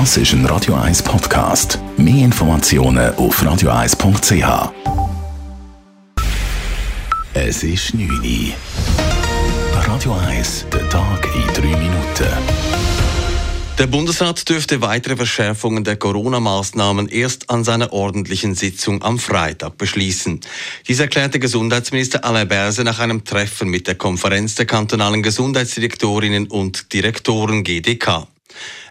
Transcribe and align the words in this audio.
Das 0.00 0.16
ist 0.16 0.32
ein 0.32 0.44
Radio 0.46 0.74
1 0.74 1.04
Podcast. 1.04 1.78
Mehr 1.96 2.24
Informationen 2.24 3.14
auf 3.14 3.40
radio1.ch. 3.40 4.72
Es 7.32 7.62
ist 7.62 7.94
9 7.94 8.10
Uhr. 8.10 8.54
Radio 9.86 10.14
1, 10.14 10.66
der 10.72 10.88
Tag 10.88 11.28
in 11.36 11.46
3 11.54 11.68
Minuten. 11.78 12.26
Der 13.78 13.86
Bundesrat 13.86 14.48
dürfte 14.48 14.80
weitere 14.80 15.14
Verschärfungen 15.14 15.84
der 15.84 15.94
Corona-Maßnahmen 15.94 17.08
erst 17.08 17.48
an 17.48 17.62
seiner 17.62 17.92
ordentlichen 17.92 18.56
Sitzung 18.56 19.00
am 19.00 19.20
Freitag 19.20 19.78
beschließen. 19.78 20.40
Dies 20.88 20.98
erklärte 20.98 21.38
Gesundheitsminister 21.38 22.24
Alain 22.24 22.48
Berse 22.48 22.82
nach 22.82 22.98
einem 22.98 23.22
Treffen 23.22 23.68
mit 23.68 23.86
der 23.86 23.94
Konferenz 23.94 24.56
der 24.56 24.66
kantonalen 24.66 25.22
Gesundheitsdirektorinnen 25.22 26.48
und 26.48 26.92
Direktoren 26.92 27.62
GDK. 27.62 28.26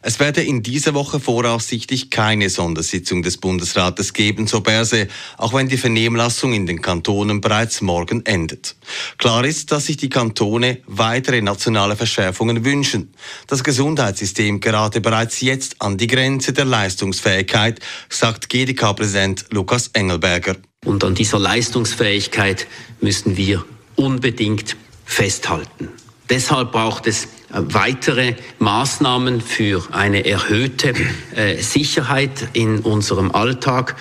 Es 0.01 0.19
werde 0.19 0.43
in 0.43 0.63
dieser 0.63 0.93
Woche 0.93 1.19
voraussichtlich 1.19 2.09
keine 2.09 2.49
Sondersitzung 2.49 3.23
des 3.23 3.37
Bundesrates 3.37 4.11
geben, 4.11 4.47
so 4.47 4.59
Berse, 4.59 5.07
auch 5.37 5.53
wenn 5.53 5.69
die 5.69 5.77
Vernehmlassung 5.77 6.53
in 6.53 6.65
den 6.65 6.81
Kantonen 6.81 7.39
bereits 7.39 7.81
morgen 7.81 8.25
endet. 8.25 8.75
Klar 9.17 9.45
ist, 9.45 9.71
dass 9.71 9.85
sich 9.85 9.95
die 9.95 10.09
Kantone 10.09 10.79
weitere 10.87 11.41
nationale 11.41 11.95
Verschärfungen 11.95 12.65
wünschen. 12.65 13.13
Das 13.47 13.63
Gesundheitssystem 13.63 14.59
gerate 14.59 14.99
bereits 14.99 15.39
jetzt 15.39 15.81
an 15.81 15.97
die 15.97 16.07
Grenze 16.07 16.51
der 16.51 16.65
Leistungsfähigkeit, 16.65 17.79
sagt 18.09 18.49
GDK-Präsident 18.49 19.45
Lukas 19.51 19.89
Engelberger. 19.93 20.57
Und 20.83 21.05
an 21.05 21.15
dieser 21.15 21.39
Leistungsfähigkeit 21.39 22.67
müssen 22.99 23.37
wir 23.37 23.63
unbedingt 23.95 24.75
festhalten. 25.05 25.87
Deshalb 26.29 26.73
braucht 26.73 27.07
es 27.07 27.27
weitere 27.53 28.35
Maßnahmen 28.59 29.41
für 29.41 29.83
eine 29.91 30.25
erhöhte 30.25 30.93
äh, 31.35 31.61
Sicherheit 31.61 32.49
in 32.53 32.79
unserem 32.79 33.31
Alltag. 33.31 33.95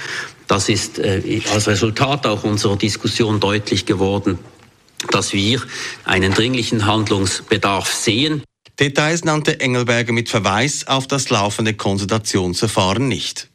Das 0.48 0.68
ist 0.68 0.98
äh, 0.98 1.40
als 1.52 1.68
Resultat 1.68 2.26
auch 2.26 2.44
unserer 2.44 2.76
Diskussion 2.76 3.40
deutlich 3.40 3.86
geworden, 3.86 4.38
dass 5.10 5.32
wir 5.32 5.62
einen 6.04 6.32
dringlichen 6.32 6.86
Handlungsbedarf 6.86 7.92
sehen. 7.92 8.42
Details 8.80 9.24
nannte 9.24 9.60
Engelberger 9.60 10.12
mit 10.12 10.28
Verweis 10.28 10.86
auf 10.86 11.06
das 11.06 11.30
laufende 11.30 11.74
Konsultationsverfahren 11.74 13.06
nicht. 13.06 13.48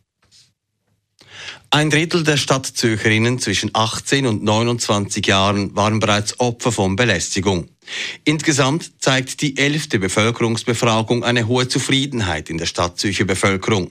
Ein 1.70 1.90
Drittel 1.90 2.24
der 2.24 2.38
Stadtzürcherinnen 2.38 3.40
zwischen 3.40 3.72
18 3.74 4.26
und 4.26 4.44
29 4.44 5.26
Jahren 5.28 5.76
waren 5.76 6.00
bereits 6.00 6.40
Opfer 6.40 6.72
von 6.72 6.96
Belästigung. 6.96 7.68
Insgesamt 8.24 8.92
zeigt 9.02 9.42
die 9.42 9.58
elfte 9.58 10.00
Bevölkerungsbefragung 10.00 11.24
eine 11.24 11.48
hohe 11.48 11.68
Zufriedenheit 11.68 12.50
in 12.50 12.58
der 12.58 12.66
Stadtzürcher 12.66 13.26
Bevölkerung, 13.26 13.90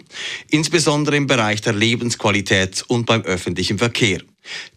insbesondere 0.50 1.16
im 1.16 1.26
Bereich 1.26 1.60
der 1.60 1.72
Lebensqualität 1.72 2.84
und 2.88 3.06
beim 3.06 3.22
öffentlichen 3.22 3.78
Verkehr. 3.78 4.20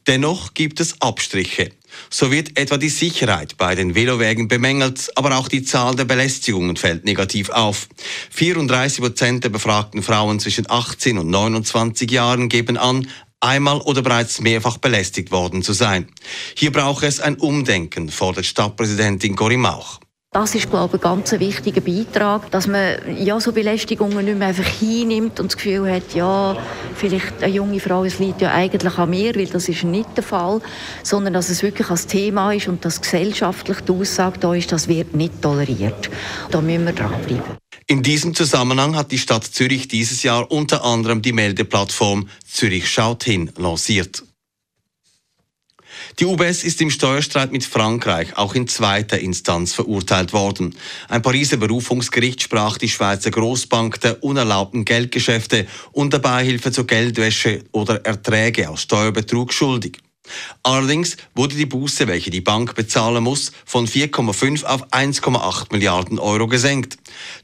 Dennoch 0.08 0.54
gibt 0.54 0.80
es 0.80 1.02
Abstriche. 1.02 1.72
So 2.10 2.32
wird 2.32 2.58
etwa 2.58 2.78
die 2.78 2.90
Sicherheit 2.90 3.58
bei 3.58 3.76
den 3.76 3.96
Velowegen 3.96 4.48
bemängelt, 4.48 5.12
aber 5.16 5.38
auch 5.38 5.48
die 5.48 5.64
Zahl 5.64 5.96
der 5.96 6.06
Belästigungen 6.06 6.76
fällt 6.76 7.06
negativ 7.06 7.50
auf. 7.50 7.88
34 8.32 9.02
Prozent 9.02 9.44
der 9.44 9.50
befragten 9.50 10.04
Frauen 10.04 10.40
zwischen 10.40 10.70
18 10.70 11.18
und 11.18 11.30
29 11.30 12.10
Jahren 12.10 12.50
geben 12.50 12.78
an, 12.78 13.08
einmal 13.40 13.82
oder 13.82 14.02
bereits 14.02 14.42
mehrfach 14.42 14.78
belästigt 14.78 15.32
worden 15.32 15.64
zu 15.64 15.74
sein. 15.74 16.08
Hier 16.56 16.72
brauche 16.72 17.06
es 17.06 17.20
ein 17.20 17.38
Umdenken, 17.38 18.10
fordert 18.10 18.46
Stadtpräsidentin 18.46 19.36
Cory 19.36 19.58
Mauch. 19.58 20.00
Das 20.32 20.54
ist, 20.54 20.70
glaube 20.70 20.98
ich, 20.98 21.04
ein 21.04 21.18
ganz 21.18 21.32
wichtiger 21.32 21.82
Beitrag, 21.82 22.52
dass 22.52 22.68
man 22.68 22.98
ja, 23.18 23.40
so 23.40 23.52
Belästigungen 23.52 24.24
nicht 24.26 24.38
mehr 24.38 24.50
einfach 24.50 24.64
hinnimmt 24.64 25.40
und 25.40 25.48
das 25.48 25.58
Gefühl 25.58 25.92
hat, 25.92 26.14
ja, 26.14 26.56
vielleicht 26.94 27.42
eine 27.42 27.52
junge 27.52 27.80
Frau, 27.80 28.04
es 28.04 28.20
liegt 28.20 28.40
ja 28.40 28.52
eigentlich 28.54 28.96
an 29.00 29.10
mir, 29.10 29.34
weil 29.34 29.48
das 29.48 29.68
ist 29.68 29.84
nicht 29.86 30.16
der 30.16 30.24
Fall, 30.24 30.62
sondern 31.02 31.34
dass 31.34 31.50
es 31.50 31.64
wirklich 31.64 31.90
als 31.90 32.06
Thema 32.06 32.54
ist 32.54 32.68
und 32.68 32.86
dass 32.86 33.02
gesellschaftlich 33.02 33.80
die 33.80 33.92
Aussage 33.92 34.38
da 34.38 34.54
ist, 34.54 34.72
das 34.72 34.88
wird 34.88 35.16
nicht 35.16 35.42
toleriert. 35.42 36.12
Da 36.52 36.62
müssen 36.62 36.86
wir 36.86 36.94
dranbleiben. 36.94 37.58
In 37.88 38.04
diesem 38.04 38.36
Zusammenhang 38.36 38.96
hat 38.96 39.12
die 39.12 39.18
Stadt 39.18 39.46
Zürich 39.46 39.88
dieses 39.88 40.22
Jahr 40.22 40.52
unter 40.52 40.86
anderem 40.86 41.24
die 41.24 41.34
Meldeplattform 41.34 42.30
Zürich 42.48 42.88
schaut 42.88 43.24
hin 43.24 43.50
lanciert. 43.58 44.22
Die 46.20 46.26
UBS 46.26 46.64
ist 46.64 46.82
im 46.82 46.90
Steuerstreit 46.90 47.52
mit 47.52 47.64
Frankreich 47.64 48.38
auch 48.38 48.56
in 48.56 48.68
zweiter 48.68 49.20
Instanz 49.20 49.74
verurteilt 49.74 50.34
worden. 50.34 50.76
Ein 51.08 51.22
Pariser 51.22 51.58
Berufungsgericht 51.58 52.42
sprach 52.42 52.78
die 52.78 52.90
Schweizer 52.90 53.32
Großbank 53.32 54.02
der 54.02 54.24
unerlaubten 54.24 54.86
Geldgeschäfte 54.86 55.68
und 55.92 56.14
der 56.14 56.20
Beihilfe 56.20 56.72
zur 56.72 56.88
Geldwäsche 56.88 57.64
oder 57.72 58.06
Erträge 58.06 58.70
aus 58.70 58.82
Steuerbetrug 58.82 59.54
schuldig. 59.54 60.00
Allerdings 60.64 61.18
wurde 61.36 61.56
die 61.56 61.66
Buße, 61.66 62.08
welche 62.08 62.30
die 62.30 62.42
Bank 62.42 62.76
bezahlen 62.76 63.24
muss, 63.24 63.52
von 63.66 63.88
4,5 63.88 64.64
auf 64.66 64.92
1,8 64.92 65.72
Milliarden 65.72 66.20
Euro 66.20 66.48
gesenkt. 66.48 66.98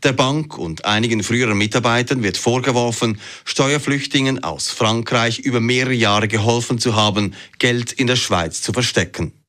Der 0.04 0.14
Bank 0.14 0.58
und 0.58 0.86
einigen 0.86 1.24
früheren 1.24 1.58
Mitarbeitern 1.58 2.24
wird 2.24 2.38
vorgeworfen, 2.38 3.20
Steuerflüchtlingen 3.44 4.44
aus 4.44 4.70
Frankreich 4.70 5.40
über 5.40 5.60
mehrere 5.60 5.94
Jahre 5.94 6.28
geholfen 6.28 6.80
zu 6.80 6.96
haben, 6.96 7.36
Geld 7.60 7.92
in 7.92 8.08
der 8.08 8.16
Schweiz 8.16 8.62
zu 8.62 8.74
verstecken. 8.74 9.45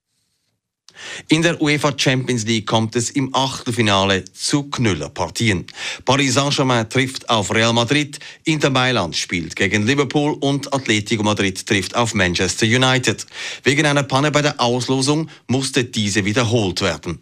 In 1.28 1.42
der 1.42 1.60
UEFA 1.60 1.92
Champions 1.96 2.44
League 2.44 2.66
kommt 2.66 2.96
es 2.96 3.10
im 3.10 3.34
Achtelfinale 3.34 4.24
zu 4.32 4.64
Knüllerpartien. 4.64 5.66
Paris 6.04 6.34
Saint-Germain 6.34 6.88
trifft 6.88 7.28
auf 7.28 7.52
Real 7.54 7.72
Madrid, 7.72 8.18
Inter 8.44 8.70
Mailand 8.70 9.16
spielt 9.16 9.56
gegen 9.56 9.86
Liverpool 9.86 10.36
und 10.40 10.72
Atletico 10.72 11.22
Madrid 11.22 11.66
trifft 11.66 11.94
auf 11.94 12.14
Manchester 12.14 12.66
United. 12.66 13.26
Wegen 13.62 13.86
einer 13.86 14.02
Panne 14.02 14.30
bei 14.30 14.42
der 14.42 14.60
Auslosung 14.60 15.28
musste 15.46 15.84
diese 15.84 16.24
wiederholt 16.24 16.80
werden. 16.80 17.20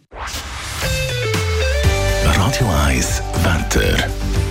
Radio 2.23 2.69
1 2.85 3.21
Wetter. 3.43 4.44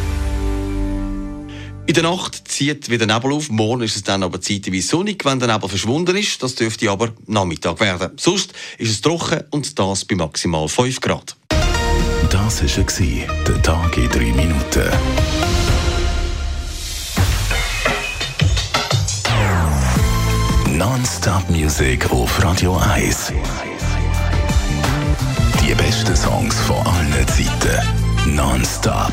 In 1.87 1.93
der 1.93 2.03
Nacht 2.05 2.49
zieht 2.49 2.89
wieder 2.89 3.05
Nebel 3.05 3.33
auf. 3.33 3.51
Morgen 3.51 3.83
ist 3.83 3.95
es 3.95 4.03
dann 4.03 4.23
aber 4.23 4.41
zeitweise 4.41 4.89
sonnig, 4.89 5.23
wenn 5.27 5.39
der 5.39 5.53
Nebel 5.53 5.69
verschwunden 5.69 6.17
ist. 6.17 6.43
Das 6.43 6.55
dürfte 6.55 6.91
aber 6.91 7.13
Nachmittag 7.27 7.79
werden. 7.79 8.13
Sonst 8.17 8.55
ist 8.79 8.91
es 8.91 9.03
trocken 9.03 9.45
und 9.51 9.79
das 9.79 10.07
bei 10.07 10.15
maximal 10.15 10.67
5 10.67 11.01
Grad. 11.01 11.37
Das 12.31 12.63
war 12.63 13.27
der 13.47 13.63
Tag 13.63 13.97
in 13.99 14.09
3 14.09 14.19
Minuten. 14.33 14.91
Non-Stop 20.71 21.51
Music 21.51 22.11
auf 22.11 22.43
Radio 22.43 22.79
1. 22.79 23.31
Die 25.63 25.75
besten 25.75 26.17
Songs 26.17 26.59
von 26.61 26.79
allen 26.87 27.29
Zeiten. 27.29 28.35
Non-Stop. 28.35 29.13